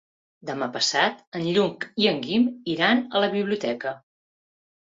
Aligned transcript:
Demà 0.49 0.69
passat 0.77 1.19
en 1.39 1.43
Lluc 1.57 1.87
i 2.05 2.09
en 2.13 2.19
Guim 2.25 2.49
iran 2.77 3.05
a 3.15 3.23
la 3.27 3.33
biblioteca. 3.39 3.97